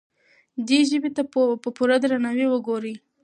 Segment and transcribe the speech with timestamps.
[0.67, 1.23] دې ژبې ته
[1.61, 2.93] په پوره درناوي وګورئ.